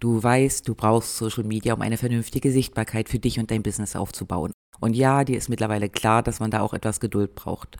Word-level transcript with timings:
Du 0.00 0.22
weißt, 0.22 0.68
du 0.68 0.76
brauchst 0.76 1.16
Social 1.16 1.42
Media, 1.42 1.74
um 1.74 1.82
eine 1.82 1.96
vernünftige 1.96 2.52
Sichtbarkeit 2.52 3.08
für 3.08 3.18
dich 3.18 3.40
und 3.40 3.50
dein 3.50 3.64
Business 3.64 3.96
aufzubauen. 3.96 4.52
Und 4.78 4.94
ja, 4.94 5.24
dir 5.24 5.36
ist 5.36 5.48
mittlerweile 5.48 5.88
klar, 5.88 6.22
dass 6.22 6.38
man 6.38 6.52
da 6.52 6.60
auch 6.60 6.72
etwas 6.72 7.00
Geduld 7.00 7.34
braucht. 7.34 7.78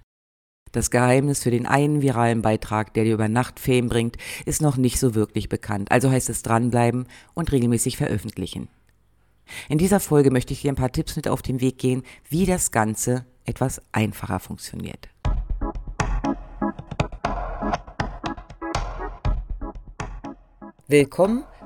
Das 0.73 0.91
Geheimnis 0.91 1.45
für 1.45 1.53
den 1.53 1.65
einen 1.65 2.03
viralen 2.03 2.43
Beitrag, 2.43 2.93
der 2.95 3.05
dir 3.05 3.15
über 3.15 3.29
Nacht 3.29 3.61
Fame 3.61 3.89
bringt, 3.89 4.17
ist 4.47 4.61
noch 4.61 4.77
nicht 4.77 4.99
so 4.99 5.15
wirklich 5.15 5.49
bekannt. 5.49 5.93
Also 5.93 6.11
heißt 6.11 6.29
es 6.29 6.43
dranbleiben 6.43 7.07
und 7.35 7.53
regelmäßig 7.53 7.97
veröffentlichen. 7.97 8.69
In 9.69 9.79
dieser 9.79 10.01
Folge 10.01 10.33
möchte 10.33 10.53
ich 10.53 10.63
dir 10.63 10.73
ein 10.73 10.77
paar 10.77 10.93
Tipps 10.93 11.15
mit 11.15 11.29
auf 11.29 11.41
den 11.41 11.61
Weg 11.61 11.79
gehen, 11.79 12.03
wie 12.29 12.47
das 12.47 12.73
Ganze 12.73 13.27
etwas 13.45 13.81
einfacher 13.93 14.41
funktioniert. 14.41 15.09
Willkommen 20.89 21.45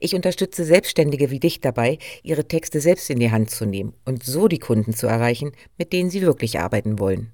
Ich 0.00 0.14
unterstütze 0.14 0.64
Selbstständige 0.64 1.30
wie 1.30 1.40
dich 1.40 1.60
dabei, 1.60 1.98
ihre 2.22 2.46
Texte 2.46 2.80
selbst 2.80 3.08
in 3.10 3.18
die 3.18 3.30
Hand 3.30 3.50
zu 3.50 3.66
nehmen 3.66 3.94
und 4.04 4.22
so 4.22 4.48
die 4.48 4.58
Kunden 4.58 4.94
zu 4.94 5.06
erreichen, 5.06 5.52
mit 5.78 5.92
denen 5.92 6.10
sie 6.10 6.22
wirklich 6.22 6.60
arbeiten 6.60 6.98
wollen. 6.98 7.32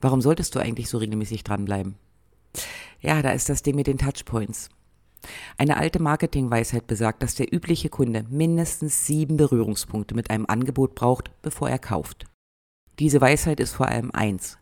Warum 0.00 0.20
solltest 0.20 0.54
du 0.54 0.58
eigentlich 0.58 0.88
so 0.88 0.98
regelmäßig 0.98 1.44
dranbleiben? 1.44 1.96
Ja, 3.00 3.22
da 3.22 3.30
ist 3.30 3.48
das 3.48 3.62
Ding 3.62 3.76
mit 3.76 3.86
den 3.86 3.98
Touchpoints. 3.98 4.68
Eine 5.56 5.76
alte 5.76 6.02
Marketingweisheit 6.02 6.86
besagt, 6.86 7.22
dass 7.22 7.36
der 7.36 7.52
übliche 7.52 7.88
Kunde 7.88 8.24
mindestens 8.28 9.06
sieben 9.06 9.36
Berührungspunkte 9.36 10.14
mit 10.14 10.30
einem 10.30 10.46
Angebot 10.46 10.94
braucht, 10.94 11.30
bevor 11.42 11.70
er 11.70 11.78
kauft. 11.78 12.26
Diese 12.98 13.20
Weisheit 13.20 13.60
ist 13.60 13.72
vor 13.72 13.88
allem 13.88 14.10
eins. 14.10 14.58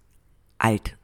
Alt. 0.59 0.99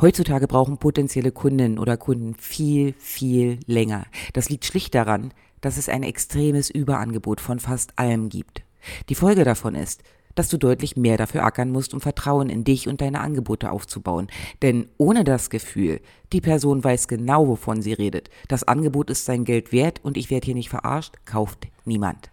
Heutzutage 0.00 0.46
brauchen 0.46 0.78
potenzielle 0.78 1.32
Kundinnen 1.32 1.78
oder 1.78 1.96
Kunden 1.96 2.34
viel, 2.34 2.94
viel 2.98 3.58
länger. 3.66 4.06
Das 4.32 4.48
liegt 4.48 4.64
schlicht 4.64 4.94
daran, 4.94 5.32
dass 5.60 5.76
es 5.76 5.88
ein 5.88 6.02
extremes 6.02 6.70
Überangebot 6.70 7.40
von 7.40 7.58
fast 7.58 7.98
allem 7.98 8.28
gibt. 8.28 8.62
Die 9.08 9.14
Folge 9.14 9.44
davon 9.44 9.74
ist, 9.74 10.02
dass 10.34 10.48
du 10.48 10.58
deutlich 10.58 10.96
mehr 10.96 11.16
dafür 11.16 11.44
ackern 11.44 11.70
musst, 11.70 11.94
um 11.94 12.00
Vertrauen 12.00 12.50
in 12.50 12.64
dich 12.64 12.88
und 12.88 13.00
deine 13.00 13.20
Angebote 13.20 13.70
aufzubauen. 13.70 14.28
Denn 14.62 14.88
ohne 14.98 15.24
das 15.24 15.50
Gefühl, 15.50 16.00
die 16.32 16.40
Person 16.40 16.82
weiß 16.82 17.08
genau, 17.08 17.46
wovon 17.46 17.82
sie 17.82 17.92
redet, 17.92 18.30
das 18.48 18.64
Angebot 18.64 19.10
ist 19.10 19.24
sein 19.24 19.44
Geld 19.44 19.72
wert 19.72 20.00
und 20.02 20.16
ich 20.16 20.30
werde 20.30 20.46
hier 20.46 20.54
nicht 20.54 20.70
verarscht, 20.70 21.14
kauft 21.24 21.68
niemand. 21.84 22.30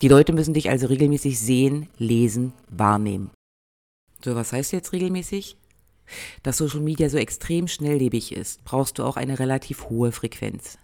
Die 0.00 0.08
Leute 0.08 0.32
müssen 0.32 0.54
dich 0.54 0.70
also 0.70 0.86
regelmäßig 0.86 1.38
sehen, 1.40 1.88
lesen, 1.98 2.52
wahrnehmen. 2.70 3.30
So, 4.24 4.34
was 4.34 4.52
heißt 4.52 4.72
jetzt 4.72 4.92
regelmäßig? 4.92 5.56
Dass 6.42 6.58
Social 6.58 6.80
Media 6.80 7.08
so 7.08 7.18
extrem 7.18 7.68
schnelllebig 7.68 8.32
ist, 8.32 8.64
brauchst 8.64 8.98
du 8.98 9.04
auch 9.04 9.16
eine 9.16 9.38
relativ 9.38 9.88
hohe 9.88 10.12
Frequenz. 10.12 10.78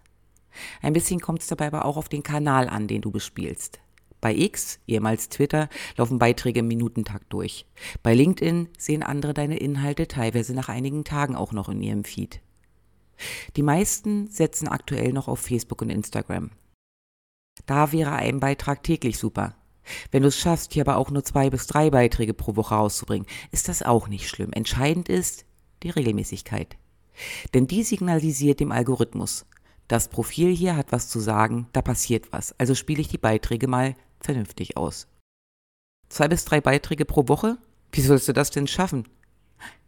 Ein 0.82 0.92
bisschen 0.92 1.20
kommt 1.20 1.40
es 1.40 1.46
dabei 1.46 1.68
aber 1.68 1.84
auch 1.84 1.96
auf 1.96 2.08
den 2.08 2.22
Kanal 2.22 2.68
an, 2.68 2.88
den 2.88 3.00
du 3.00 3.10
bespielst. 3.10 3.80
Bei 4.20 4.34
X, 4.34 4.78
ehemals 4.86 5.28
Twitter, 5.30 5.68
laufen 5.96 6.18
Beiträge 6.18 6.60
im 6.60 6.68
Minutentakt 6.68 7.32
durch. 7.32 7.66
Bei 8.04 8.14
LinkedIn 8.14 8.68
sehen 8.78 9.02
andere 9.02 9.34
deine 9.34 9.56
Inhalte 9.56 10.06
teilweise 10.06 10.54
nach 10.54 10.68
einigen 10.68 11.04
Tagen 11.04 11.34
auch 11.34 11.52
noch 11.52 11.68
in 11.68 11.82
ihrem 11.82 12.04
Feed. 12.04 12.40
Die 13.56 13.62
meisten 13.62 14.28
setzen 14.28 14.68
aktuell 14.68 15.12
noch 15.12 15.26
auf 15.26 15.40
Facebook 15.40 15.82
und 15.82 15.90
Instagram. 15.90 16.50
Da 17.66 17.92
wäre 17.92 18.12
ein 18.12 18.40
Beitrag 18.40 18.82
täglich 18.82 19.18
super. 19.18 19.56
Wenn 20.10 20.22
du 20.22 20.28
es 20.28 20.38
schaffst, 20.38 20.72
hier 20.72 20.82
aber 20.82 20.97
auch 20.97 21.10
nur 21.10 21.25
zwei 21.25 21.50
bis 21.50 21.66
drei 21.66 21.91
Beiträge 21.91 22.34
pro 22.34 22.56
Woche 22.56 22.75
rauszubringen, 22.75 23.26
ist 23.50 23.69
das 23.69 23.82
auch 23.82 24.09
nicht 24.09 24.28
schlimm. 24.28 24.53
Entscheidend 24.53 25.09
ist 25.09 25.44
die 25.82 25.91
Regelmäßigkeit. 25.91 26.76
Denn 27.54 27.66
die 27.66 27.82
signalisiert 27.82 28.60
dem 28.60 28.72
Algorithmus, 28.72 29.47
das 29.88 30.09
Profil 30.09 30.54
hier 30.54 30.76
hat 30.76 30.93
was 30.93 31.09
zu 31.09 31.20
sagen, 31.20 31.69
da 31.72 31.82
passiert 31.82 32.32
was. 32.32 32.59
Also 32.59 32.75
spiele 32.75 33.00
ich 33.00 33.09
die 33.09 33.19
Beiträge 33.19 33.69
mal 33.69 33.94
vernünftig 34.20 34.76
aus. 34.76 35.06
Zwei 36.09 36.28
bis 36.28 36.44
drei 36.44 36.60
Beiträge 36.60 37.04
pro 37.04 37.28
Woche? 37.28 37.59
Wie 37.91 38.00
sollst 38.00 38.28
du 38.28 38.32
das 38.32 38.50
denn 38.50 38.66
schaffen? 38.66 39.09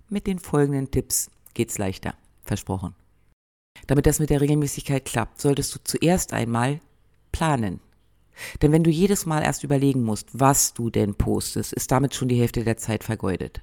Mit 0.09 0.27
den 0.27 0.39
folgenden 0.39 0.91
Tipps 0.91 1.31
geht's 1.55 1.79
leichter. 1.79 2.15
Versprochen. 2.43 2.95
Damit 3.87 4.07
das 4.07 4.19
mit 4.19 4.31
der 4.31 4.41
Regelmäßigkeit 4.41 5.05
klappt, 5.05 5.41
solltest 5.41 5.75
du 5.75 5.79
zuerst 5.83 6.33
einmal 6.33 6.81
planen. 7.33 7.81
Denn 8.63 8.73
wenn 8.73 8.85
du 8.85 8.91
jedes 8.91 9.27
Mal 9.27 9.43
erst 9.43 9.65
überlegen 9.65 10.03
musst, 10.03 10.29
was 10.33 10.75
du 10.75 10.91
denn 10.91 11.15
postest, 11.15 11.73
ist 11.73 11.91
damit 11.91 12.15
schon 12.15 12.29
die 12.29 12.39
Hälfte 12.39 12.65
der 12.65 12.77
Zeit 12.77 13.05
vergeudet. 13.05 13.63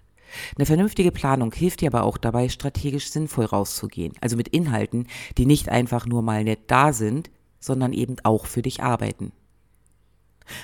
Eine 0.55 0.65
vernünftige 0.65 1.11
Planung 1.11 1.51
hilft 1.53 1.81
dir 1.81 1.89
aber 1.93 2.03
auch 2.03 2.17
dabei, 2.17 2.49
strategisch 2.49 3.09
sinnvoll 3.09 3.45
rauszugehen. 3.45 4.13
Also 4.21 4.37
mit 4.37 4.47
Inhalten, 4.49 5.07
die 5.37 5.45
nicht 5.45 5.69
einfach 5.69 6.05
nur 6.05 6.21
mal 6.21 6.43
nett 6.43 6.61
da 6.67 6.93
sind, 6.93 7.29
sondern 7.59 7.93
eben 7.93 8.15
auch 8.23 8.45
für 8.45 8.61
dich 8.61 8.81
arbeiten. 8.81 9.31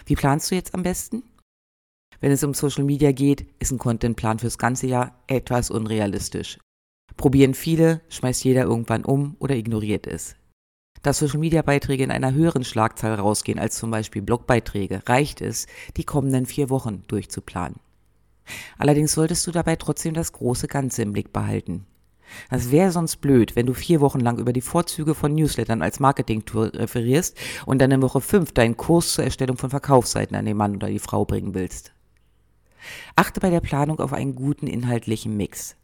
Wie 0.06 0.16
planst 0.16 0.52
du 0.52 0.56
jetzt 0.56 0.74
am 0.74 0.84
besten? 0.84 1.24
Wenn 2.20 2.32
es 2.32 2.44
um 2.44 2.54
Social 2.54 2.84
Media 2.84 3.12
geht, 3.12 3.46
ist 3.60 3.72
ein 3.72 3.78
Contentplan 3.78 4.40
fürs 4.40 4.58
ganze 4.58 4.88
Jahr 4.88 5.24
etwas 5.28 5.70
unrealistisch. 5.70 6.58
Probieren 7.16 7.54
viele, 7.54 8.02
schmeißt 8.10 8.44
jeder 8.44 8.64
irgendwann 8.64 9.06
um 9.06 9.36
oder 9.40 9.56
ignoriert 9.56 10.08
es. 10.08 10.36
Da 11.04 11.14
Social 11.14 11.40
Media 11.40 11.62
Beiträge 11.62 12.04
in 12.04 12.12
einer 12.12 12.34
höheren 12.34 12.64
Schlagzahl 12.64 13.16
rausgehen 13.16 13.60
als 13.60 13.78
zum 13.78 13.92
Beispiel 13.92 14.22
Blogbeiträge, 14.22 15.02
reicht 15.06 15.42
es, 15.42 15.68
die 15.96 16.04
kommenden 16.04 16.46
vier 16.46 16.70
Wochen 16.70 17.04
durchzuplanen. 17.08 17.80
Allerdings 18.78 19.14
solltest 19.14 19.46
du 19.48 19.52
dabei 19.52 19.76
trotzdem 19.76 20.14
das 20.14 20.32
große 20.32 20.68
Ganze 20.68 21.02
im 21.02 21.14
Blick 21.14 21.34
behalten. 21.34 21.86
Das 22.50 22.72
wäre 22.72 22.92
sonst 22.92 23.18
blöd, 23.18 23.56
wenn 23.56 23.66
du 23.66 23.74
vier 23.74 24.02
Wochen 24.02 24.20
lang 24.20 24.38
über 24.38 24.54
die 24.54 24.62
Vorzüge 24.62 25.16
von 25.16 25.34
Newslettern 25.34 25.82
als 25.82 26.00
Marketing-Tool 26.00 26.68
referierst 26.70 27.38
und 27.66 27.80
dann 27.80 27.92
in 27.92 28.02
Woche 28.02 28.22
fünf 28.22 28.52
deinen 28.52 28.78
Kurs 28.78 29.14
zur 29.14 29.24
Erstellung 29.24 29.58
von 29.58 29.70
Verkaufsseiten 29.70 30.36
an 30.36 30.46
den 30.46 30.58
Mann 30.58 30.76
oder 30.76 30.90
die 30.90 31.00
Frau 31.00 31.26
bringen 31.26 31.54
willst. 31.54 31.94
Achte 33.16 33.40
bei 33.40 33.50
der 33.50 33.62
Planung 33.62 34.00
auf 34.00 34.14
einen 34.14 34.36
guten 34.36 34.68
inhaltlichen 34.68 35.36
Mix. 35.36 35.76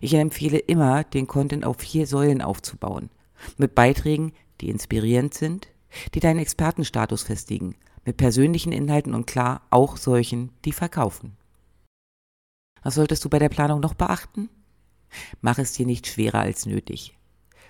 Ich 0.00 0.14
empfehle 0.14 0.58
immer, 0.58 1.04
den 1.04 1.26
Content 1.26 1.64
auf 1.64 1.78
vier 1.78 2.06
Säulen 2.06 2.42
aufzubauen. 2.42 3.10
Mit 3.56 3.74
Beiträgen, 3.74 4.32
die 4.60 4.70
inspirierend 4.70 5.34
sind, 5.34 5.68
die 6.14 6.20
deinen 6.20 6.40
Expertenstatus 6.40 7.22
festigen, 7.22 7.74
mit 8.04 8.16
persönlichen 8.16 8.72
Inhalten 8.72 9.14
und 9.14 9.26
klar 9.26 9.62
auch 9.70 9.96
solchen, 9.96 10.50
die 10.64 10.72
verkaufen. 10.72 11.36
Was 12.82 12.94
solltest 12.94 13.24
du 13.24 13.28
bei 13.28 13.38
der 13.38 13.48
Planung 13.48 13.80
noch 13.80 13.94
beachten? 13.94 14.48
Mach 15.40 15.58
es 15.58 15.72
dir 15.72 15.86
nicht 15.86 16.06
schwerer 16.06 16.40
als 16.40 16.66
nötig. 16.66 17.16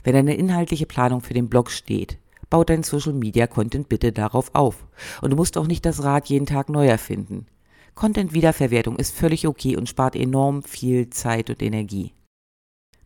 Wenn 0.04 0.16
eine 0.16 0.34
inhaltliche 0.34 0.87
Planung 0.87 1.21
für 1.21 1.34
den 1.34 1.49
Blog 1.49 1.71
steht, 1.71 2.19
bau 2.50 2.65
dein 2.65 2.82
Social 2.82 3.12
Media 3.12 3.47
Content 3.47 3.88
bitte 3.88 4.12
darauf 4.12 4.55
auf. 4.55 4.87
Und 5.23 5.31
du 5.31 5.37
musst 5.37 5.56
auch 5.58 5.67
nicht 5.67 5.85
das 5.85 6.02
Rad 6.02 6.29
jeden 6.29 6.46
Tag 6.46 6.69
neu 6.69 6.87
erfinden. 6.87 7.46
Content 7.94 8.32
Wiederverwertung 8.32 8.96
ist 8.96 9.14
völlig 9.14 9.46
okay 9.46 9.76
und 9.76 9.88
spart 9.88 10.14
enorm 10.14 10.62
viel 10.62 11.11
Zeit 11.11 11.50
und 11.50 11.62
Energie. 11.62 12.12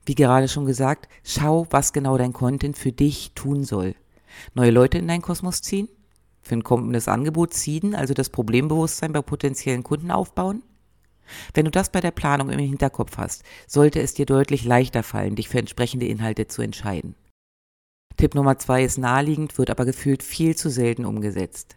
Wie 0.04 0.14
gerade 0.14 0.48
schon 0.48 0.66
gesagt, 0.66 1.08
schau, 1.24 1.66
was 1.70 1.92
genau 1.92 2.18
dein 2.18 2.32
Content 2.32 2.76
für 2.76 2.92
dich 2.92 3.32
tun 3.34 3.64
soll. 3.64 3.94
Neue 4.54 4.70
Leute 4.70 4.98
in 4.98 5.08
deinen 5.08 5.22
Kosmos 5.22 5.62
ziehen? 5.62 5.88
Für 6.40 6.56
ein 6.56 6.64
kommendes 6.64 7.06
Angebot 7.06 7.54
ziehen, 7.54 7.94
also 7.94 8.14
das 8.14 8.30
Problembewusstsein 8.30 9.12
bei 9.12 9.22
potenziellen 9.22 9.84
Kunden 9.84 10.10
aufbauen? 10.10 10.62
Wenn 11.54 11.64
du 11.64 11.70
das 11.70 11.90
bei 11.90 12.00
der 12.00 12.10
Planung 12.10 12.50
im 12.50 12.58
Hinterkopf 12.58 13.16
hast, 13.16 13.44
sollte 13.68 14.00
es 14.00 14.14
dir 14.14 14.26
deutlich 14.26 14.64
leichter 14.64 15.04
fallen, 15.04 15.36
dich 15.36 15.48
für 15.48 15.58
entsprechende 15.58 16.06
Inhalte 16.06 16.48
zu 16.48 16.62
entscheiden. 16.62 17.14
Tipp 18.16 18.34
Nummer 18.34 18.58
zwei 18.58 18.84
ist 18.84 18.98
naheliegend, 18.98 19.56
wird 19.56 19.70
aber 19.70 19.84
gefühlt 19.84 20.22
viel 20.22 20.56
zu 20.56 20.68
selten 20.68 21.04
umgesetzt. 21.04 21.76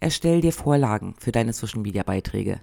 Erstell 0.00 0.40
dir 0.40 0.52
Vorlagen 0.52 1.14
für 1.18 1.32
deine 1.32 1.52
Social 1.52 1.80
Media 1.80 2.02
Beiträge. 2.02 2.60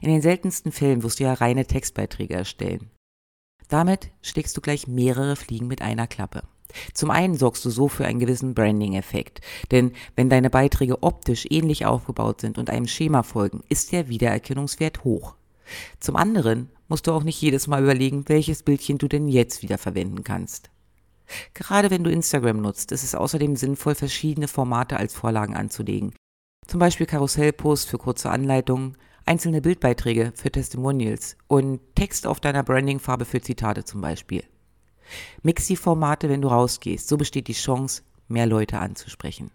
In 0.00 0.08
den 0.10 0.22
seltensten 0.22 0.72
Fällen 0.72 1.02
wirst 1.02 1.18
du 1.20 1.24
ja 1.24 1.34
reine 1.34 1.66
Textbeiträge 1.66 2.34
erstellen. 2.34 2.90
Damit 3.68 4.10
schlägst 4.22 4.56
du 4.56 4.60
gleich 4.60 4.86
mehrere 4.86 5.36
Fliegen 5.36 5.66
mit 5.66 5.82
einer 5.82 6.06
Klappe. 6.06 6.42
Zum 6.92 7.10
einen 7.10 7.34
sorgst 7.34 7.64
du 7.64 7.70
so 7.70 7.88
für 7.88 8.04
einen 8.04 8.18
gewissen 8.18 8.54
Branding-Effekt, 8.54 9.40
denn 9.70 9.92
wenn 10.16 10.28
deine 10.28 10.50
Beiträge 10.50 11.02
optisch 11.02 11.46
ähnlich 11.48 11.86
aufgebaut 11.86 12.40
sind 12.40 12.58
und 12.58 12.70
einem 12.70 12.86
Schema 12.86 13.22
folgen, 13.22 13.62
ist 13.68 13.92
der 13.92 14.08
Wiedererkennungswert 14.08 15.04
hoch. 15.04 15.34
Zum 16.00 16.16
anderen 16.16 16.70
musst 16.88 17.06
du 17.06 17.12
auch 17.12 17.22
nicht 17.22 17.40
jedes 17.40 17.66
Mal 17.66 17.82
überlegen, 17.82 18.28
welches 18.28 18.62
Bildchen 18.62 18.98
du 18.98 19.08
denn 19.08 19.28
jetzt 19.28 19.62
wieder 19.62 19.78
verwenden 19.78 20.24
kannst. 20.24 20.70
Gerade 21.52 21.90
wenn 21.90 22.04
du 22.04 22.10
Instagram 22.10 22.60
nutzt, 22.60 22.92
ist 22.92 23.04
es 23.04 23.14
außerdem 23.14 23.56
sinnvoll, 23.56 23.94
verschiedene 23.94 24.48
Formate 24.48 24.96
als 24.96 25.14
Vorlagen 25.14 25.56
anzulegen. 25.56 26.14
Zum 26.66 26.80
Beispiel 26.80 27.06
Karussellposts 27.06 27.88
für 27.88 27.98
kurze 27.98 28.30
Anleitungen, 28.30 28.96
einzelne 29.28 29.60
Bildbeiträge 29.60 30.32
für 30.34 30.50
Testimonials 30.50 31.36
und 31.46 31.80
Text 31.94 32.26
auf 32.26 32.40
deiner 32.40 32.62
Brandingfarbe 32.62 33.26
für 33.26 33.42
Zitate 33.42 33.84
zum 33.84 34.00
Beispiel. 34.00 34.42
Mix 35.42 35.66
die 35.66 35.76
Formate, 35.76 36.30
wenn 36.30 36.40
du 36.40 36.48
rausgehst, 36.48 37.06
so 37.06 37.18
besteht 37.18 37.46
die 37.46 37.52
Chance, 37.52 38.02
mehr 38.26 38.46
Leute 38.46 38.78
anzusprechen. 38.78 39.50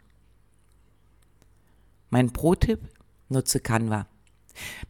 Mein 2.12 2.32
Pro-Tipp, 2.32 2.82
nutze 3.30 3.60
Canva. 3.60 4.06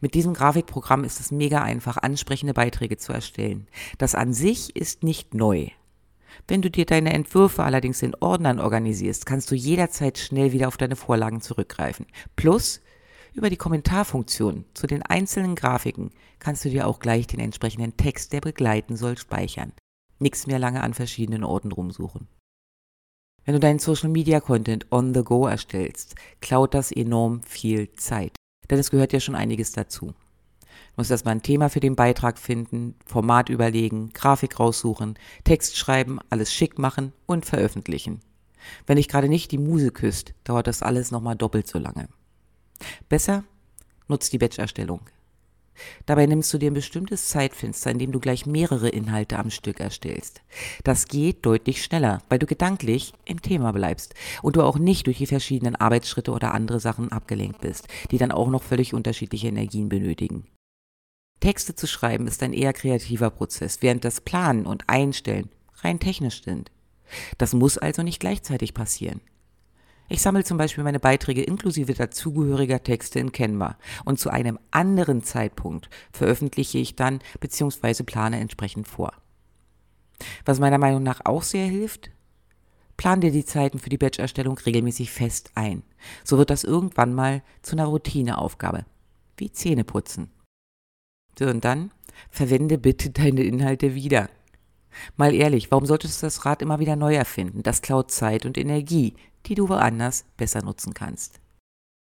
Mit 0.02 0.12
diesem 0.12 0.34
Grafikprogramm 0.34 1.04
ist 1.04 1.18
es 1.18 1.30
mega 1.30 1.62
einfach, 1.62 1.96
ansprechende 1.96 2.52
Beiträge 2.52 2.98
zu 2.98 3.14
erstellen. 3.14 3.66
Das 3.96 4.14
an 4.14 4.34
sich 4.34 4.76
ist 4.76 5.02
nicht 5.02 5.32
neu. 5.32 5.68
Wenn 6.46 6.60
du 6.60 6.70
dir 6.70 6.84
deine 6.84 7.14
Entwürfe 7.14 7.62
allerdings 7.62 8.02
in 8.02 8.14
Ordnern 8.20 8.60
organisierst, 8.60 9.24
kannst 9.24 9.50
du 9.50 9.54
jederzeit 9.54 10.18
schnell 10.18 10.52
wieder 10.52 10.68
auf 10.68 10.76
deine 10.76 10.96
Vorlagen 10.96 11.40
zurückgreifen. 11.40 12.06
Plus, 12.36 12.82
über 13.34 13.50
die 13.50 13.56
Kommentarfunktion 13.56 14.64
zu 14.74 14.86
den 14.86 15.02
einzelnen 15.02 15.56
Grafiken 15.56 16.10
kannst 16.38 16.64
du 16.64 16.70
dir 16.70 16.86
auch 16.86 17.00
gleich 17.00 17.26
den 17.26 17.40
entsprechenden 17.40 17.96
Text, 17.96 18.32
der 18.32 18.40
begleiten 18.40 18.96
soll, 18.96 19.18
speichern. 19.18 19.72
Nix 20.20 20.46
mehr 20.46 20.60
lange 20.60 20.82
an 20.82 20.94
verschiedenen 20.94 21.44
Orten 21.44 21.72
rumsuchen. 21.72 22.28
Wenn 23.44 23.54
du 23.54 23.60
deinen 23.60 23.80
Social 23.80 24.08
Media 24.08 24.40
Content 24.40 24.86
on 24.90 25.12
the 25.12 25.22
go 25.22 25.46
erstellst, 25.46 26.14
klaut 26.40 26.72
das 26.72 26.92
enorm 26.92 27.42
viel 27.42 27.92
Zeit. 27.94 28.34
Denn 28.70 28.78
es 28.78 28.90
gehört 28.90 29.12
ja 29.12 29.20
schon 29.20 29.34
einiges 29.34 29.72
dazu. 29.72 30.06
Du 30.06 31.00
musst 31.00 31.10
erstmal 31.10 31.34
ein 31.34 31.42
Thema 31.42 31.68
für 31.68 31.80
den 31.80 31.96
Beitrag 31.96 32.38
finden, 32.38 32.94
Format 33.04 33.48
überlegen, 33.48 34.10
Grafik 34.14 34.58
raussuchen, 34.60 35.18
Text 35.42 35.76
schreiben, 35.76 36.20
alles 36.30 36.52
schick 36.54 36.78
machen 36.78 37.12
und 37.26 37.44
veröffentlichen. 37.44 38.20
Wenn 38.86 38.96
dich 38.96 39.08
gerade 39.08 39.28
nicht 39.28 39.50
die 39.50 39.58
Muse 39.58 39.90
küsst, 39.90 40.34
dauert 40.44 40.68
das 40.68 40.82
alles 40.82 41.10
nochmal 41.10 41.36
doppelt 41.36 41.66
so 41.66 41.78
lange. 41.78 42.08
Besser, 43.08 43.44
nutzt 44.08 44.32
die 44.32 44.38
Batch-Erstellung. 44.38 45.00
Dabei 46.06 46.26
nimmst 46.26 46.52
du 46.52 46.58
dir 46.58 46.70
ein 46.70 46.74
bestimmtes 46.74 47.28
Zeitfenster, 47.28 47.90
in 47.90 47.98
dem 47.98 48.12
du 48.12 48.20
gleich 48.20 48.46
mehrere 48.46 48.88
Inhalte 48.88 49.38
am 49.38 49.50
Stück 49.50 49.80
erstellst. 49.80 50.40
Das 50.84 51.08
geht 51.08 51.44
deutlich 51.44 51.82
schneller, 51.82 52.22
weil 52.28 52.38
du 52.38 52.46
gedanklich 52.46 53.12
im 53.24 53.42
Thema 53.42 53.72
bleibst 53.72 54.14
und 54.42 54.56
du 54.56 54.62
auch 54.62 54.78
nicht 54.78 55.06
durch 55.06 55.18
die 55.18 55.26
verschiedenen 55.26 55.76
Arbeitsschritte 55.76 56.30
oder 56.30 56.54
andere 56.54 56.80
Sachen 56.80 57.10
abgelenkt 57.10 57.60
bist, 57.60 57.88
die 58.10 58.18
dann 58.18 58.32
auch 58.32 58.48
noch 58.48 58.62
völlig 58.62 58.94
unterschiedliche 58.94 59.48
Energien 59.48 59.88
benötigen. 59.88 60.46
Texte 61.40 61.74
zu 61.74 61.86
schreiben 61.86 62.26
ist 62.26 62.42
ein 62.42 62.52
eher 62.52 62.72
kreativer 62.72 63.30
Prozess, 63.30 63.82
während 63.82 64.04
das 64.04 64.20
Planen 64.20 64.66
und 64.66 64.84
Einstellen 64.88 65.50
rein 65.82 65.98
technisch 65.98 66.42
sind. 66.42 66.70
Das 67.36 67.52
muss 67.52 67.76
also 67.76 68.02
nicht 68.02 68.20
gleichzeitig 68.20 68.72
passieren. 68.72 69.20
Ich 70.08 70.20
sammle 70.20 70.44
zum 70.44 70.58
Beispiel 70.58 70.84
meine 70.84 71.00
Beiträge 71.00 71.42
inklusive 71.42 71.94
dazugehöriger 71.94 72.82
Texte 72.82 73.18
in 73.18 73.32
Canva 73.32 73.78
und 74.04 74.18
zu 74.18 74.30
einem 74.30 74.58
anderen 74.70 75.22
Zeitpunkt 75.22 75.88
veröffentliche 76.12 76.78
ich 76.78 76.94
dann 76.94 77.20
bzw. 77.40 78.02
plane 78.02 78.38
entsprechend 78.38 78.86
vor. 78.86 79.12
Was 80.44 80.60
meiner 80.60 80.78
Meinung 80.78 81.02
nach 81.02 81.22
auch 81.24 81.42
sehr 81.42 81.66
hilft, 81.66 82.10
plan 82.96 83.20
dir 83.20 83.30
die 83.30 83.44
Zeiten 83.44 83.78
für 83.78 83.90
die 83.90 83.98
Batch-Erstellung 83.98 84.58
regelmäßig 84.58 85.10
fest 85.10 85.50
ein. 85.54 85.82
So 86.22 86.38
wird 86.38 86.50
das 86.50 86.64
irgendwann 86.64 87.14
mal 87.14 87.42
zu 87.62 87.74
einer 87.74 87.86
Routineaufgabe, 87.86 88.84
wie 89.36 89.50
Zähneputzen. 89.50 90.30
So, 91.38 91.46
und 91.46 91.64
dann 91.64 91.90
verwende 92.30 92.78
bitte 92.78 93.10
deine 93.10 93.42
Inhalte 93.42 93.94
wieder. 93.94 94.28
Mal 95.16 95.34
ehrlich, 95.34 95.70
warum 95.70 95.86
solltest 95.86 96.22
du 96.22 96.26
das 96.26 96.44
Rad 96.44 96.62
immer 96.62 96.78
wieder 96.78 96.96
neu 96.96 97.14
erfinden? 97.14 97.62
Das 97.62 97.82
klaut 97.82 98.10
Zeit 98.10 98.46
und 98.46 98.58
Energie, 98.58 99.14
die 99.46 99.54
du 99.54 99.68
woanders 99.68 100.24
besser 100.36 100.62
nutzen 100.62 100.94
kannst. 100.94 101.40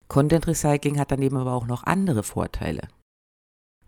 Content 0.09 0.47
Recycling 0.47 0.99
hat 0.99 1.13
daneben 1.13 1.37
aber 1.37 1.53
auch 1.53 1.67
noch 1.67 1.85
andere 1.85 2.23
Vorteile. 2.23 2.89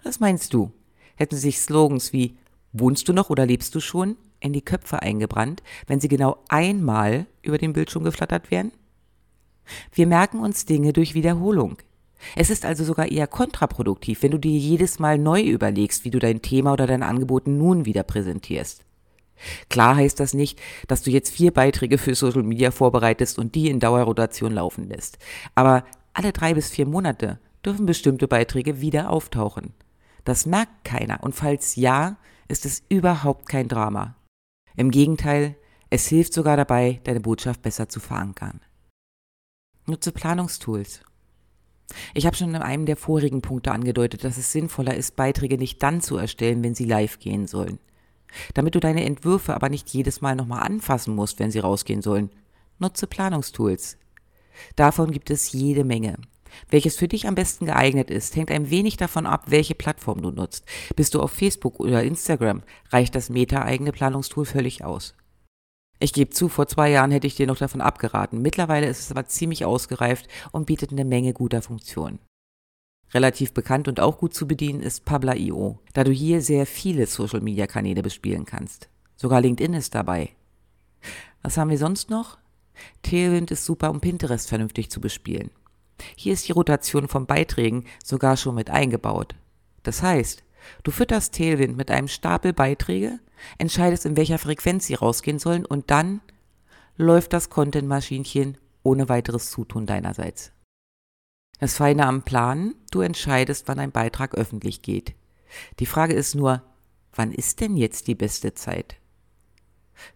Was 0.03 0.21
meinst 0.21 0.55
du? 0.55 0.73
Hätten 1.17 1.37
sich 1.37 1.61
Slogans 1.61 2.13
wie 2.13 2.37
Wohnst 2.73 3.07
du 3.07 3.13
noch 3.13 3.29
oder 3.29 3.45
lebst 3.45 3.75
du 3.75 3.81
schon 3.81 4.17
in 4.41 4.55
die 4.55 4.65
Köpfe 4.65 5.03
eingebrannt, 5.03 5.63
wenn 5.87 6.01
sie 6.01 6.09
genau 6.09 6.39
einmal 6.49 7.27
über 7.43 7.59
den 7.59 7.75
Bildschirm 7.75 8.03
geflattert 8.03 8.51
wären? 8.51 8.73
Wir 9.93 10.07
merken 10.07 10.41
uns 10.41 10.65
Dinge 10.65 10.93
durch 10.93 11.15
Wiederholung. 11.15 11.77
Es 12.35 12.51
ist 12.51 12.65
also 12.65 12.85
sogar 12.85 13.11
eher 13.11 13.27
kontraproduktiv, 13.27 14.23
wenn 14.23 14.31
du 14.31 14.39
dir 14.39 14.57
jedes 14.57 14.99
Mal 14.99 15.19
neu 15.19 15.43
überlegst, 15.43 16.05
wie 16.05 16.11
du 16.11 16.19
dein 16.19 16.41
Thema 16.41 16.73
oder 16.73 16.87
dein 16.87 17.03
Angebot 17.03 17.47
nun 17.47 17.85
wieder 17.85 18.05
präsentierst. 18.05 18.85
Klar 19.69 19.97
heißt 19.97 20.21
das 20.21 20.35
nicht, 20.35 20.61
dass 20.89 21.03
du 21.03 21.11
jetzt 21.11 21.31
vier 21.31 21.53
Beiträge 21.53 21.99
für 21.99 22.15
Social 22.15 22.43
Media 22.43 22.71
vorbereitest 22.71 23.39
und 23.39 23.55
die 23.55 23.69
in 23.69 23.81
Dauerrotation 23.81 24.53
laufen 24.53 24.89
lässt. 24.89 25.19
Aber 25.55 25.85
alle 26.15 26.33
drei 26.33 26.55
bis 26.55 26.71
vier 26.71 26.87
Monate 26.87 27.39
dürfen 27.65 27.87
bestimmte 27.87 28.29
Beiträge 28.29 28.81
wieder 28.81 29.11
auftauchen. 29.11 29.73
Das 30.25 30.47
merkt 30.47 30.85
keiner 30.85 31.23
und 31.23 31.35
falls 31.35 31.77
ja, 31.77 32.17
ist 32.49 32.65
es 32.65 32.83
überhaupt 32.89 33.49
kein 33.49 33.69
Drama. 33.69 34.17
Im 34.77 34.91
Gegenteil, 34.91 35.57
es 35.91 36.07
hilft 36.07 36.33
sogar 36.33 36.57
dabei, 36.57 37.01
deine 37.05 37.21
Botschaft 37.21 37.63
besser 37.63 37.89
zu 37.89 38.01
verankern. 38.01 38.61
Nutze 39.87 40.13
Planungstools. 40.13 41.01
Ich 42.15 42.25
habe 42.27 42.37
schon 42.37 42.55
in 42.55 42.63
einem 42.63 42.87
der 42.87 42.97
vorigen 42.97 43.43
Punkte 43.43 43.73
angedeutet, 43.73 44.25
dass 44.25 44.39
es 44.39 44.53
sinnvoller 44.53 44.95
ist, 44.95 45.17
Beiträge 45.17 45.59
nicht 45.59 45.83
dann 45.83 46.01
zu 46.01 46.17
erstellen, 46.17 46.63
wenn 46.63 46.75
sie 46.75 46.85
live 46.85 47.19
gehen 47.19 47.47
sollen. 47.47 47.79
Damit 48.55 48.75
du 48.75 48.81
deine 48.81 49.05
Entwürfe 49.05 49.55
aber 49.55 49.69
nicht 49.69 49.91
jedes 49.91 50.21
Mal 50.21 50.37
nochmal 50.37 50.63
anfassen 50.63 51.15
musst, 51.15 51.39
wenn 51.39 51.51
sie 51.51 51.59
rausgehen 51.59 52.03
sollen, 52.03 52.31
nutze 52.79 53.07
Planungstools. 53.07 53.99
Davon 54.77 55.11
gibt 55.11 55.31
es 55.31 55.53
jede 55.53 55.85
Menge. 55.85 56.19
Welches 56.69 56.97
für 56.97 57.09
dich 57.09 57.27
am 57.27 57.35
besten 57.35 57.67
geeignet 57.67 58.11
ist, 58.11 58.37
hängt 58.37 58.51
ein 58.51 58.71
wenig 58.71 58.97
davon 58.97 59.27
ab, 59.27 59.45
welche 59.49 59.75
Plattform 59.75 60.23
du 60.23 60.31
nutzt. 60.31 60.65
Bist 60.97 61.15
du 61.15 61.21
auf 61.21 61.33
Facebook 61.33 61.81
oder 61.81 62.03
Instagram, 62.03 62.63
reicht 62.91 63.15
das 63.15 63.31
Meta-eigene 63.31 63.93
Planungstool 63.93 64.45
völlig 64.45 64.85
aus. 64.85 65.15
Ich 65.99 66.13
gebe 66.13 66.31
zu, 66.31 66.49
vor 66.49 66.67
zwei 66.67 66.91
Jahren 66.91 67.13
hätte 67.13 67.27
ich 67.27 67.37
dir 67.37 67.47
noch 67.47 67.59
davon 67.59 67.81
abgeraten. 67.81 68.43
Mittlerweile 68.43 68.89
ist 68.89 69.01
es 69.01 69.11
aber 69.11 69.27
ziemlich 69.27 69.65
ausgereift 69.65 70.27
und 70.51 70.67
bietet 70.67 70.91
eine 70.91 71.05
Menge 71.05 71.33
guter 71.33 71.63
Funktionen. 71.63 72.19
Relativ 73.15 73.53
bekannt 73.53 73.89
und 73.89 74.01
auch 74.01 74.19
gut 74.19 74.35
zu 74.35 74.47
bedienen 74.47 74.81
ist 74.81 75.05
Pabla.io, 75.05 75.79
da 75.93 76.05
du 76.05 76.11
hier 76.11 76.41
sehr 76.41 76.67
viele 76.67 77.07
Social-Media-Kanäle 77.07 78.03
bespielen 78.03 78.47
kannst. 78.47 78.89
Sogar 79.17 79.41
LinkedIn 79.41 79.75
ist 79.75 79.95
dabei. 79.95 80.31
Was 81.43 81.57
haben 81.57 81.71
wir 81.71 81.79
sonst 81.79 82.09
noch? 82.09 82.39
Tailwind 83.03 83.51
ist 83.51 83.65
super, 83.65 83.91
um 83.91 84.01
Pinterest 84.01 84.49
vernünftig 84.49 84.91
zu 84.91 85.01
bespielen. 85.01 85.51
Hier 86.17 86.33
ist 86.33 86.49
die 86.49 86.53
Rotation 86.53 87.09
von 87.09 87.27
Beiträgen 87.27 87.85
sogar 88.03 88.37
schon 88.37 88.55
mit 88.55 88.71
eingebaut. 88.71 89.35
Das 89.83 90.03
heißt, 90.03 90.43
du 90.83 90.91
fütterst 90.91 91.35
Tailwind 91.35 91.77
mit 91.77 91.91
einem 91.91 92.09
Stapel 92.09 92.53
Beiträge, 92.53 93.19
entscheidest, 93.59 94.07
in 94.07 94.17
welcher 94.17 94.39
Frequenz 94.39 94.87
sie 94.87 94.95
rausgehen 94.95 95.39
sollen 95.39 95.67
und 95.67 95.91
dann 95.91 96.21
läuft 96.97 97.33
das 97.33 97.51
Content-Maschinchen 97.51 98.57
ohne 98.83 99.09
weiteres 99.09 99.51
Zutun 99.51 99.87
deinerseits. 99.87 100.53
Das 101.63 101.77
Feine 101.77 102.09
am 102.09 102.23
Planen, 102.23 102.75
du 102.91 103.03
entscheidest, 103.03 103.69
wann 103.69 103.79
ein 103.79 103.93
Beitrag 103.93 104.35
öffentlich 104.35 104.83
geht. 104.83 105.15
Die 105.79 105.87
Frage 105.87 106.13
ist 106.13 106.35
nur, 106.35 106.61
wann 107.15 107.31
ist 107.31 107.61
denn 107.61 107.77
jetzt 107.77 108.09
die 108.09 108.17
beste 108.17 108.53
Zeit? 108.55 108.97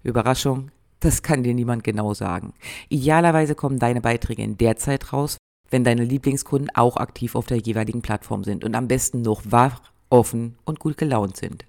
Überraschung, 0.02 0.72
das 0.98 1.22
kann 1.22 1.44
dir 1.44 1.54
niemand 1.54 1.84
genau 1.84 2.14
sagen. 2.14 2.52
Idealerweise 2.88 3.54
kommen 3.54 3.78
deine 3.78 4.00
Beiträge 4.00 4.42
in 4.42 4.58
der 4.58 4.74
Zeit 4.76 5.12
raus, 5.12 5.36
wenn 5.70 5.84
deine 5.84 6.02
Lieblingskunden 6.02 6.74
auch 6.74 6.96
aktiv 6.96 7.36
auf 7.36 7.46
der 7.46 7.58
jeweiligen 7.58 8.02
Plattform 8.02 8.42
sind 8.42 8.64
und 8.64 8.74
am 8.74 8.88
besten 8.88 9.22
noch 9.22 9.42
wach, 9.44 9.80
offen 10.10 10.58
und 10.64 10.80
gut 10.80 10.96
gelaunt 10.96 11.36
sind. 11.36 11.64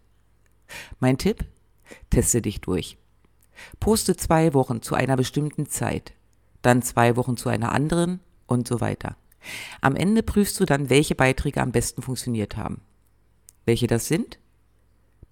Mein 1.00 1.20
Tipp? 1.20 1.46
Teste 2.10 2.42
dich 2.42 2.62
durch. 2.62 2.98
Poste 3.80 4.18
zwei 4.18 4.56
Wochen 4.56 4.82
zu 4.82 4.96
einer 4.96 5.18
bestimmten 5.18 5.68
Zeit, 5.68 6.14
dann 6.64 6.82
zwei 6.82 7.16
Wochen 7.16 7.38
zu 7.38 7.50
einer 7.50 7.74
anderen 7.74 8.22
und 8.48 8.68
so 8.68 8.82
weiter. 8.82 9.16
Am 9.82 9.96
Ende 9.96 10.24
prüfst 10.24 10.60
du 10.60 10.66
dann, 10.66 10.90
welche 10.90 11.16
Beiträge 11.16 11.62
am 11.62 11.72
besten 11.72 12.02
funktioniert 12.02 12.58
haben. 12.58 12.82
Welche 13.66 13.88
das 13.88 14.08
sind? 14.08 14.40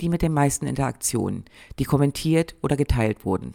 Die 0.02 0.10
mit 0.10 0.22
den 0.22 0.34
meisten 0.34 0.68
Interaktionen, 0.68 1.46
die 1.80 1.86
kommentiert 1.86 2.56
oder 2.62 2.76
geteilt 2.76 3.26
wurden. 3.26 3.54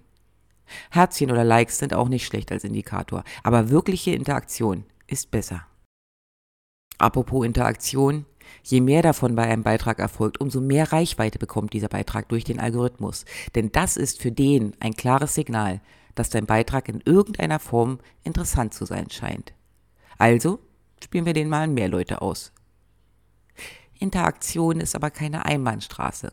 Herzchen 0.90 1.30
oder 1.30 1.44
Likes 1.44 1.78
sind 1.78 1.94
auch 1.94 2.08
nicht 2.08 2.26
schlecht 2.26 2.52
als 2.52 2.64
Indikator, 2.64 3.24
aber 3.42 3.70
wirkliche 3.70 4.12
Interaktion 4.12 4.84
ist 5.06 5.30
besser. 5.30 5.66
Apropos 6.98 7.46
Interaktion, 7.46 8.26
je 8.62 8.80
mehr 8.80 9.02
davon 9.02 9.34
bei 9.34 9.44
einem 9.44 9.62
Beitrag 9.62 9.98
erfolgt, 9.98 10.40
umso 10.40 10.60
mehr 10.60 10.92
Reichweite 10.92 11.38
bekommt 11.38 11.72
dieser 11.72 11.88
Beitrag 11.88 12.28
durch 12.28 12.44
den 12.44 12.60
Algorithmus. 12.60 13.24
Denn 13.54 13.72
das 13.72 13.96
ist 13.96 14.20
für 14.20 14.32
den 14.32 14.76
ein 14.80 14.94
klares 14.94 15.34
Signal, 15.34 15.80
dass 16.14 16.30
dein 16.30 16.46
Beitrag 16.46 16.88
in 16.88 17.00
irgendeiner 17.04 17.58
Form 17.58 17.98
interessant 18.22 18.74
zu 18.74 18.84
sein 18.84 19.10
scheint. 19.10 19.54
Also 20.20 20.58
spielen 21.02 21.24
wir 21.24 21.32
den 21.32 21.48
mal 21.48 21.66
mehr 21.66 21.88
Leute 21.88 22.20
aus. 22.20 22.52
Interaktion 23.98 24.78
ist 24.78 24.94
aber 24.94 25.10
keine 25.10 25.46
Einbahnstraße. 25.46 26.32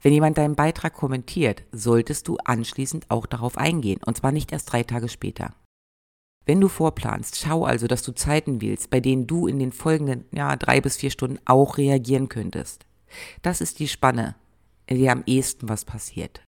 Wenn 0.00 0.14
jemand 0.14 0.38
deinen 0.38 0.56
Beitrag 0.56 0.94
kommentiert, 0.94 1.64
solltest 1.70 2.28
du 2.28 2.38
anschließend 2.38 3.10
auch 3.10 3.26
darauf 3.26 3.58
eingehen, 3.58 4.00
und 4.06 4.16
zwar 4.16 4.32
nicht 4.32 4.52
erst 4.52 4.72
drei 4.72 4.84
Tage 4.84 5.10
später. 5.10 5.54
Wenn 6.46 6.62
du 6.62 6.68
vorplanst, 6.68 7.36
schau 7.36 7.66
also, 7.66 7.86
dass 7.86 8.02
du 8.02 8.12
Zeiten 8.12 8.62
wählst, 8.62 8.88
bei 8.88 9.00
denen 9.00 9.26
du 9.26 9.46
in 9.46 9.58
den 9.58 9.72
folgenden 9.72 10.24
ja, 10.32 10.56
drei 10.56 10.80
bis 10.80 10.96
vier 10.96 11.10
Stunden 11.10 11.38
auch 11.44 11.76
reagieren 11.76 12.30
könntest. 12.30 12.86
Das 13.42 13.60
ist 13.60 13.80
die 13.80 13.88
Spanne, 13.88 14.34
in 14.86 14.98
der 14.98 15.12
am 15.12 15.24
ehesten 15.26 15.68
was 15.68 15.84
passiert. 15.84 16.42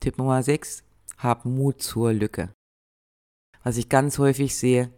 Tipp 0.00 0.18
Nummer 0.18 0.42
6. 0.42 0.82
Hab 1.18 1.44
Mut 1.44 1.80
zur 1.80 2.12
Lücke. 2.12 2.52
Was 3.62 3.76
ich 3.76 3.88
ganz 3.88 4.18
häufig 4.18 4.56
sehe, 4.56 4.90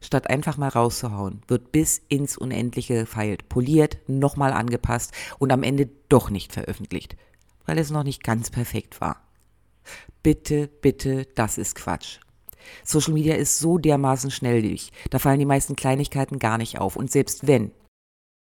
statt 0.00 0.28
einfach 0.30 0.56
mal 0.56 0.68
rauszuhauen, 0.68 1.42
wird 1.48 1.72
bis 1.72 2.02
ins 2.08 2.36
Unendliche 2.36 3.00
gefeilt, 3.00 3.48
poliert, 3.48 3.98
nochmal 4.06 4.52
angepasst 4.52 5.12
und 5.38 5.52
am 5.52 5.62
Ende 5.62 5.88
doch 6.08 6.30
nicht 6.30 6.52
veröffentlicht, 6.52 7.16
weil 7.64 7.78
es 7.78 7.90
noch 7.90 8.04
nicht 8.04 8.22
ganz 8.22 8.50
perfekt 8.50 9.00
war. 9.00 9.22
Bitte, 10.22 10.68
bitte, 10.68 11.26
das 11.34 11.58
ist 11.58 11.74
Quatsch. 11.74 12.18
Social 12.84 13.14
Media 13.14 13.36
ist 13.36 13.58
so 13.58 13.78
dermaßen 13.78 14.30
schnelllebig, 14.30 14.92
da 15.10 15.18
fallen 15.18 15.38
die 15.38 15.44
meisten 15.44 15.76
Kleinigkeiten 15.76 16.38
gar 16.38 16.58
nicht 16.58 16.78
auf. 16.78 16.96
Und 16.96 17.10
selbst 17.10 17.46
wenn, 17.46 17.70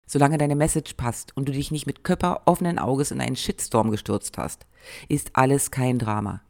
solange 0.06 0.38
deine 0.38 0.56
Message 0.56 0.94
passt 0.94 1.34
und 1.36 1.48
du 1.48 1.52
dich 1.52 1.70
nicht 1.70 1.86
mit 1.86 2.04
Köpper 2.04 2.42
offenen 2.44 2.78
Auges 2.78 3.10
in 3.10 3.20
einen 3.20 3.36
Shitstorm 3.36 3.90
gestürzt 3.90 4.36
hast, 4.36 4.66
ist 5.08 5.30
alles 5.34 5.70
kein 5.70 5.98
Drama. 5.98 6.42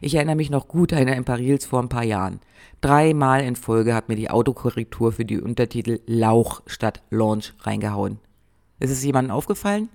Ich 0.00 0.14
erinnere 0.14 0.36
mich 0.36 0.50
noch 0.50 0.68
gut 0.68 0.92
an 0.92 1.08
Reels 1.08 1.66
vor 1.66 1.82
ein 1.82 1.88
paar 1.88 2.04
Jahren. 2.04 2.40
Dreimal 2.80 3.42
in 3.42 3.56
Folge 3.56 3.94
hat 3.94 4.08
mir 4.08 4.16
die 4.16 4.30
Autokorrektur 4.30 5.12
für 5.12 5.24
die 5.24 5.40
Untertitel 5.40 6.00
Lauch 6.06 6.62
statt 6.66 7.02
Launch 7.10 7.54
reingehauen. 7.60 8.18
Ist 8.78 8.90
es 8.90 9.04
jemandem 9.04 9.32
aufgefallen? 9.32 9.88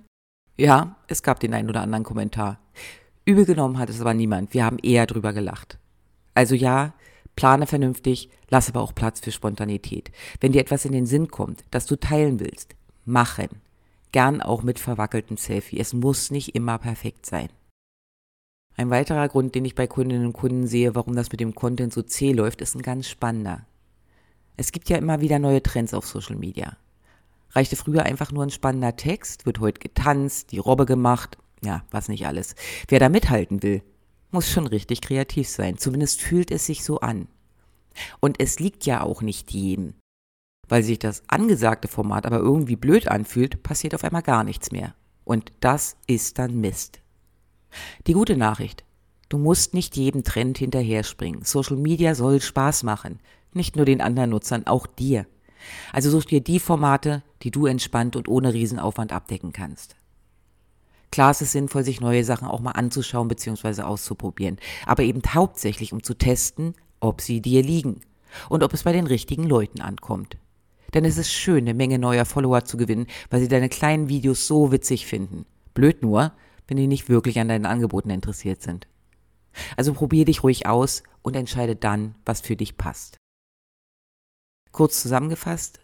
Ja, 0.56 0.96
es 1.06 1.22
gab 1.22 1.40
den 1.40 1.54
einen 1.54 1.70
oder 1.70 1.80
anderen 1.80 2.04
Kommentar. 2.04 2.58
Übel 3.24 3.44
genommen 3.44 3.78
hat 3.78 3.88
es 3.88 4.00
aber 4.00 4.14
niemand. 4.14 4.52
Wir 4.52 4.64
haben 4.64 4.78
eher 4.78 5.06
drüber 5.06 5.32
gelacht. 5.32 5.78
Also 6.34 6.54
ja, 6.54 6.94
plane 7.36 7.66
vernünftig, 7.66 8.28
lass 8.50 8.68
aber 8.68 8.80
auch 8.80 8.94
Platz 8.94 9.20
für 9.20 9.30
Spontanität. 9.30 10.10
Wenn 10.40 10.52
dir 10.52 10.60
etwas 10.60 10.84
in 10.84 10.92
den 10.92 11.06
Sinn 11.06 11.28
kommt, 11.28 11.64
das 11.70 11.86
du 11.86 11.96
teilen 11.96 12.40
willst, 12.40 12.74
machen. 13.04 13.48
Gern 14.10 14.42
auch 14.42 14.62
mit 14.62 14.78
verwackelten 14.78 15.36
Selfie. 15.36 15.78
Es 15.78 15.94
muss 15.94 16.30
nicht 16.30 16.54
immer 16.54 16.78
perfekt 16.78 17.26
sein. 17.26 17.48
Ein 18.76 18.90
weiterer 18.90 19.28
Grund, 19.28 19.54
den 19.54 19.64
ich 19.64 19.74
bei 19.74 19.86
Kundinnen 19.86 20.26
und 20.26 20.32
Kunden 20.32 20.66
sehe, 20.66 20.94
warum 20.94 21.14
das 21.14 21.30
mit 21.30 21.40
dem 21.40 21.54
Content 21.54 21.92
so 21.92 22.02
zäh 22.02 22.32
läuft, 22.32 22.60
ist 22.60 22.74
ein 22.74 22.82
ganz 22.82 23.08
spannender. 23.08 23.66
Es 24.56 24.72
gibt 24.72 24.88
ja 24.88 24.96
immer 24.96 25.20
wieder 25.20 25.38
neue 25.38 25.62
Trends 25.62 25.94
auf 25.94 26.06
Social 26.06 26.36
Media. 26.36 26.76
Reichte 27.50 27.76
früher 27.76 28.04
einfach 28.04 28.32
nur 28.32 28.42
ein 28.42 28.50
spannender 28.50 28.96
Text, 28.96 29.44
wird 29.44 29.60
heute 29.60 29.80
getanzt, 29.80 30.52
die 30.52 30.58
Robbe 30.58 30.86
gemacht, 30.86 31.36
ja, 31.62 31.84
was 31.90 32.08
nicht 32.08 32.26
alles. 32.26 32.54
Wer 32.88 32.98
da 32.98 33.08
mithalten 33.08 33.62
will, 33.62 33.82
muss 34.30 34.48
schon 34.48 34.66
richtig 34.66 35.02
kreativ 35.02 35.48
sein. 35.48 35.76
Zumindest 35.76 36.22
fühlt 36.22 36.50
es 36.50 36.64
sich 36.64 36.82
so 36.82 37.00
an. 37.00 37.28
Und 38.20 38.40
es 38.40 38.58
liegt 38.58 38.86
ja 38.86 39.02
auch 39.02 39.20
nicht 39.20 39.50
jedem. 39.50 39.94
Weil 40.68 40.82
sich 40.82 40.98
das 40.98 41.22
angesagte 41.28 41.88
Format 41.88 42.24
aber 42.24 42.38
irgendwie 42.38 42.76
blöd 42.76 43.08
anfühlt, 43.08 43.62
passiert 43.62 43.94
auf 43.94 44.04
einmal 44.04 44.22
gar 44.22 44.44
nichts 44.44 44.72
mehr. 44.72 44.94
Und 45.24 45.52
das 45.60 45.96
ist 46.06 46.38
dann 46.38 46.60
Mist. 46.60 47.01
Die 48.06 48.12
gute 48.12 48.36
Nachricht. 48.36 48.84
Du 49.28 49.38
musst 49.38 49.74
nicht 49.74 49.96
jedem 49.96 50.24
Trend 50.24 50.58
hinterher 50.58 51.04
springen. 51.04 51.42
Social 51.44 51.76
Media 51.76 52.14
soll 52.14 52.40
Spaß 52.40 52.82
machen. 52.82 53.18
Nicht 53.54 53.76
nur 53.76 53.84
den 53.84 54.00
anderen 54.00 54.30
Nutzern, 54.30 54.66
auch 54.66 54.86
dir. 54.86 55.26
Also 55.92 56.10
such 56.10 56.26
dir 56.26 56.40
die 56.40 56.60
Formate, 56.60 57.22
die 57.42 57.50
du 57.50 57.66
entspannt 57.66 58.16
und 58.16 58.28
ohne 58.28 58.52
Riesenaufwand 58.52 59.12
abdecken 59.12 59.52
kannst. 59.52 59.96
Klar 61.10 61.30
ist 61.30 61.42
es 61.42 61.52
sinnvoll, 61.52 61.84
sich 61.84 62.00
neue 62.00 62.24
Sachen 62.24 62.48
auch 62.48 62.60
mal 62.60 62.72
anzuschauen 62.72 63.28
bzw. 63.28 63.82
auszuprobieren, 63.82 64.56
aber 64.86 65.02
eben 65.02 65.20
hauptsächlich, 65.26 65.92
um 65.92 66.02
zu 66.02 66.14
testen, 66.14 66.74
ob 67.00 67.20
sie 67.20 67.42
dir 67.42 67.62
liegen 67.62 68.00
und 68.48 68.62
ob 68.62 68.72
es 68.72 68.84
bei 68.84 68.92
den 68.92 69.06
richtigen 69.06 69.44
Leuten 69.44 69.82
ankommt. 69.82 70.38
Denn 70.94 71.04
es 71.04 71.18
ist 71.18 71.30
schön, 71.30 71.64
eine 71.64 71.74
Menge 71.74 71.98
neuer 71.98 72.24
Follower 72.24 72.64
zu 72.64 72.76
gewinnen, 72.76 73.06
weil 73.30 73.40
sie 73.40 73.48
deine 73.48 73.68
kleinen 73.68 74.08
Videos 74.08 74.46
so 74.46 74.72
witzig 74.72 75.06
finden. 75.06 75.44
Blöd 75.74 76.02
nur, 76.02 76.32
wenn 76.68 76.76
die 76.76 76.86
nicht 76.86 77.08
wirklich 77.08 77.38
an 77.38 77.48
deinen 77.48 77.66
Angeboten 77.66 78.10
interessiert 78.10 78.62
sind. 78.62 78.86
Also 79.76 79.92
probier 79.92 80.24
dich 80.24 80.42
ruhig 80.42 80.66
aus 80.66 81.02
und 81.22 81.36
entscheide 81.36 81.76
dann, 81.76 82.14
was 82.24 82.40
für 82.40 82.56
dich 82.56 82.76
passt. 82.76 83.16
Kurz 84.70 85.02
zusammengefasst, 85.02 85.80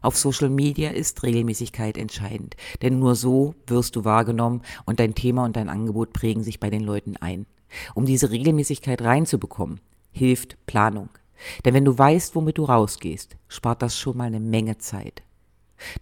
auf 0.00 0.16
Social 0.16 0.50
Media 0.50 0.90
ist 0.90 1.24
Regelmäßigkeit 1.24 1.98
entscheidend, 1.98 2.54
denn 2.82 3.00
nur 3.00 3.16
so 3.16 3.56
wirst 3.66 3.96
du 3.96 4.04
wahrgenommen 4.04 4.62
und 4.84 5.00
dein 5.00 5.16
Thema 5.16 5.44
und 5.44 5.56
dein 5.56 5.68
Angebot 5.68 6.12
prägen 6.12 6.44
sich 6.44 6.60
bei 6.60 6.70
den 6.70 6.82
Leuten 6.82 7.16
ein. 7.16 7.46
Um 7.94 8.06
diese 8.06 8.30
Regelmäßigkeit 8.30 9.02
reinzubekommen, 9.02 9.80
hilft 10.12 10.64
Planung. 10.66 11.08
Denn 11.64 11.74
wenn 11.74 11.84
du 11.84 11.98
weißt, 11.98 12.36
womit 12.36 12.58
du 12.58 12.64
rausgehst, 12.64 13.36
spart 13.48 13.82
das 13.82 13.98
schon 13.98 14.16
mal 14.16 14.28
eine 14.28 14.40
Menge 14.40 14.78
Zeit. 14.78 15.22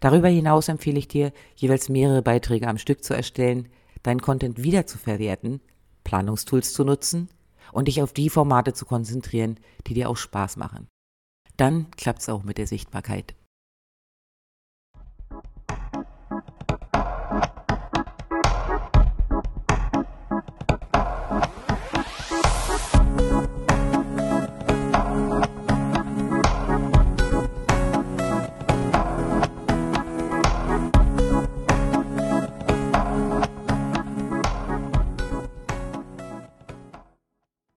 Darüber 0.00 0.28
hinaus 0.28 0.68
empfehle 0.68 0.98
ich 0.98 1.08
dir, 1.08 1.32
jeweils 1.56 1.88
mehrere 1.88 2.22
Beiträge 2.22 2.68
am 2.68 2.78
Stück 2.78 3.02
zu 3.02 3.14
erstellen, 3.14 3.68
deinen 4.04 4.20
Content 4.20 4.62
wiederzuverwerten, 4.62 5.60
Planungstools 6.04 6.72
zu 6.72 6.84
nutzen 6.84 7.28
und 7.72 7.88
dich 7.88 8.00
auf 8.00 8.12
die 8.12 8.30
Formate 8.30 8.72
zu 8.72 8.84
konzentrieren, 8.84 9.58
die 9.88 9.94
dir 9.94 10.08
auch 10.08 10.16
Spaß 10.16 10.56
machen. 10.56 10.86
Dann 11.56 11.90
klappt 11.92 12.20
es 12.20 12.28
auch 12.28 12.44
mit 12.44 12.58
der 12.58 12.68
Sichtbarkeit. 12.68 13.34